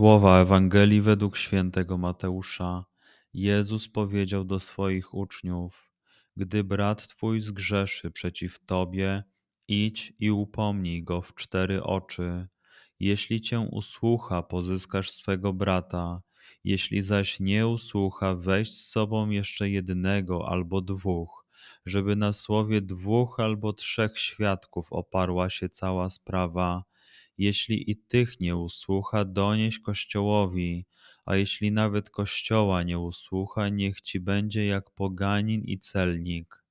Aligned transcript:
Słowa 0.00 0.40
Ewangelii 0.40 1.00
według 1.00 1.36
świętego 1.36 1.98
Mateusza. 1.98 2.84
Jezus 3.34 3.88
powiedział 3.88 4.44
do 4.44 4.60
swoich 4.60 5.14
uczniów: 5.14 5.90
gdy 6.36 6.64
brat 6.64 7.08
twój 7.08 7.40
zgrzeszy 7.40 8.10
przeciw 8.10 8.58
tobie, 8.66 9.24
idź 9.68 10.12
i 10.18 10.30
upomnij 10.30 11.02
go 11.02 11.22
w 11.22 11.34
cztery 11.34 11.82
oczy. 11.82 12.48
Jeśli 13.00 13.40
cię 13.40 13.60
usłucha, 13.60 14.42
pozyskasz 14.42 15.10
swego 15.10 15.52
brata. 15.52 16.22
Jeśli 16.64 17.02
zaś 17.02 17.40
nie 17.40 17.66
usłucha, 17.66 18.34
weź 18.34 18.70
z 18.72 18.86
sobą 18.88 19.30
jeszcze 19.30 19.70
jednego 19.70 20.48
albo 20.48 20.80
dwóch, 20.80 21.46
żeby 21.86 22.16
na 22.16 22.32
słowie 22.32 22.80
dwóch 22.80 23.40
albo 23.40 23.72
trzech 23.72 24.18
świadków 24.18 24.92
oparła 24.92 25.50
się 25.50 25.68
cała 25.68 26.10
sprawa. 26.10 26.84
Jeśli 27.40 27.90
i 27.90 27.96
tych 27.96 28.40
nie 28.40 28.56
usłucha, 28.56 29.24
donieś 29.24 29.78
Kościołowi, 29.78 30.86
a 31.26 31.36
jeśli 31.36 31.72
nawet 31.72 32.10
Kościoła 32.10 32.82
nie 32.82 32.98
usłucha, 32.98 33.68
niech 33.68 34.00
ci 34.00 34.20
będzie 34.20 34.66
jak 34.66 34.90
poganin 34.90 35.62
i 35.64 35.78
celnik. 35.78 36.64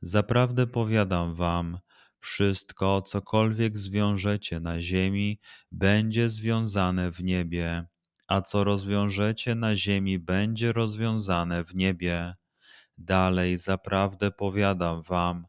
Zaprawdę 0.00 0.66
powiadam 0.66 1.34
wam, 1.34 1.78
wszystko, 2.20 3.02
cokolwiek 3.02 3.78
zwiążecie 3.78 4.60
na 4.60 4.80
ziemi, 4.80 5.40
będzie 5.72 6.30
związane 6.30 7.10
w 7.10 7.24
niebie, 7.24 7.86
a 8.26 8.42
co 8.42 8.64
rozwiążecie 8.64 9.54
na 9.54 9.76
ziemi, 9.76 10.18
będzie 10.18 10.72
rozwiązane 10.72 11.64
w 11.64 11.74
niebie. 11.74 12.34
Dalej, 12.98 13.58
zaprawdę 13.58 14.30
powiadam 14.30 15.02
wam, 15.02 15.46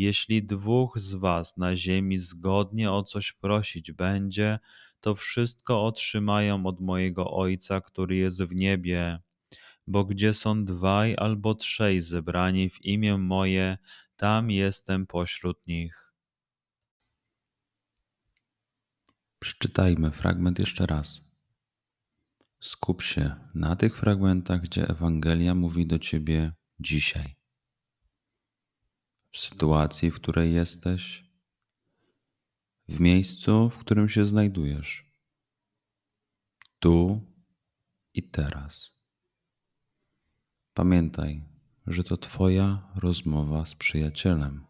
jeśli 0.00 0.42
dwóch 0.42 0.98
z 0.98 1.14
was 1.14 1.56
na 1.56 1.76
ziemi 1.76 2.18
zgodnie 2.18 2.92
o 2.92 3.02
coś 3.02 3.32
prosić 3.32 3.92
będzie, 3.92 4.58
to 5.00 5.14
wszystko 5.14 5.84
otrzymają 5.86 6.66
od 6.66 6.80
mojego 6.80 7.30
Ojca, 7.30 7.80
który 7.80 8.16
jest 8.16 8.42
w 8.42 8.54
niebie. 8.54 9.18
Bo 9.86 10.04
gdzie 10.04 10.34
są 10.34 10.64
dwaj 10.64 11.14
albo 11.18 11.54
trzej 11.54 12.00
zebrani 12.00 12.70
w 12.70 12.84
imię 12.84 13.18
moje, 13.18 13.78
tam 14.16 14.50
jestem 14.50 15.06
pośród 15.06 15.66
nich. 15.66 16.14
Przeczytajmy 19.38 20.10
fragment 20.10 20.58
jeszcze 20.58 20.86
raz. 20.86 21.20
Skup 22.60 23.02
się 23.02 23.34
na 23.54 23.76
tych 23.76 23.98
fragmentach, 23.98 24.60
gdzie 24.60 24.88
Ewangelia 24.88 25.54
mówi 25.54 25.86
do 25.86 25.98
ciebie 25.98 26.52
dzisiaj 26.80 27.39
w 29.30 29.38
sytuacji, 29.38 30.10
w 30.10 30.14
której 30.14 30.54
jesteś, 30.54 31.30
w 32.88 33.00
miejscu, 33.00 33.70
w 33.70 33.78
którym 33.78 34.08
się 34.08 34.26
znajdujesz, 34.26 35.04
tu 36.78 37.20
i 38.14 38.22
teraz. 38.22 38.92
Pamiętaj, 40.74 41.44
że 41.86 42.04
to 42.04 42.16
Twoja 42.16 42.92
rozmowa 42.94 43.66
z 43.66 43.74
przyjacielem. 43.74 44.66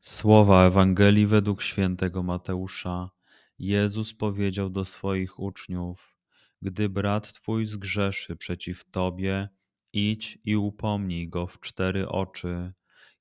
Słowa 0.00 0.66
Ewangelii 0.66 1.26
według 1.26 1.62
świętego 1.62 2.22
Mateusza. 2.22 3.10
Jezus 3.58 4.14
powiedział 4.14 4.70
do 4.70 4.84
swoich 4.84 5.38
uczniów: 5.38 6.16
Gdy 6.62 6.88
brat 6.88 7.32
twój 7.32 7.66
zgrzeszy 7.66 8.36
przeciw 8.36 8.90
tobie, 8.90 9.48
Idź 9.92 10.38
i 10.44 10.56
upomnij 10.56 11.28
go 11.28 11.46
w 11.46 11.60
cztery 11.60 12.08
oczy. 12.08 12.72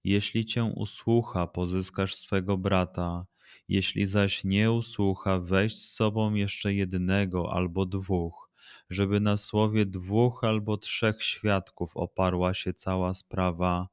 Jeśli 0.03 0.45
cię 0.45 0.63
usłucha, 0.63 1.47
pozyskasz 1.47 2.15
swego 2.15 2.57
brata. 2.57 3.25
Jeśli 3.67 4.05
zaś 4.05 4.43
nie 4.43 4.71
usłucha, 4.71 5.39
weź 5.39 5.75
z 5.75 5.93
sobą 5.93 6.33
jeszcze 6.33 6.73
jednego 6.73 7.53
albo 7.53 7.85
dwóch, 7.85 8.51
żeby 8.89 9.19
na 9.19 9.37
słowie 9.37 9.85
dwóch 9.85 10.43
albo 10.43 10.77
trzech 10.77 11.23
świadków 11.23 11.97
oparła 11.97 12.53
się 12.53 12.73
cała 12.73 13.13
sprawa. 13.13 13.87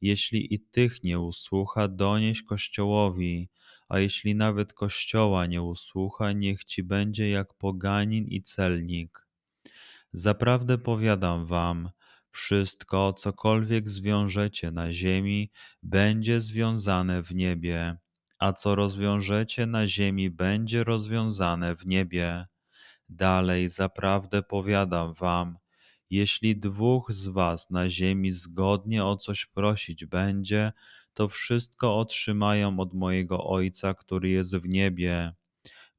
Jeśli 0.00 0.54
i 0.54 0.60
tych 0.60 1.04
nie 1.04 1.20
usłucha, 1.20 1.88
donieś 1.88 2.42
Kościołowi, 2.42 3.48
a 3.88 3.98
jeśli 3.98 4.34
nawet 4.34 4.72
Kościoła 4.72 5.46
nie 5.46 5.62
usłucha, 5.62 6.32
niech 6.32 6.64
ci 6.64 6.82
będzie 6.82 7.28
jak 7.30 7.54
poganin 7.54 8.24
i 8.28 8.42
celnik. 8.42 9.26
Zaprawdę 10.12 10.78
powiadam 10.78 11.46
wam, 11.46 11.90
wszystko, 12.36 13.12
cokolwiek 13.12 13.88
zwiążecie 13.88 14.70
na 14.70 14.92
ziemi, 14.92 15.50
będzie 15.82 16.40
związane 16.40 17.22
w 17.22 17.34
niebie, 17.34 17.96
a 18.38 18.52
co 18.52 18.74
rozwiążecie 18.74 19.66
na 19.66 19.86
ziemi, 19.86 20.30
będzie 20.30 20.84
rozwiązane 20.84 21.76
w 21.76 21.86
niebie. 21.86 22.46
Dalej, 23.08 23.68
zaprawdę 23.68 24.42
powiadam 24.42 25.14
wam, 25.14 25.58
jeśli 26.10 26.56
dwóch 26.56 27.12
z 27.12 27.28
was 27.28 27.70
na 27.70 27.88
ziemi 27.88 28.32
zgodnie 28.32 29.04
o 29.04 29.16
coś 29.16 29.46
prosić 29.46 30.04
będzie, 30.04 30.72
to 31.14 31.28
wszystko 31.28 31.98
otrzymają 31.98 32.80
od 32.80 32.94
mojego 32.94 33.44
Ojca, 33.44 33.94
który 33.94 34.28
jest 34.28 34.56
w 34.56 34.68
niebie. 34.68 35.32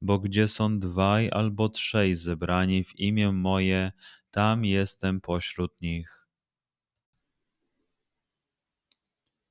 Bo 0.01 0.19
gdzie 0.19 0.47
są 0.47 0.79
dwaj 0.79 1.29
albo 1.31 1.69
trzej 1.69 2.15
zebrani 2.15 2.83
w 2.83 2.99
imię 2.99 3.31
moje, 3.31 3.91
tam 4.31 4.65
jestem 4.65 5.21
pośród 5.21 5.81
nich. 5.81 6.26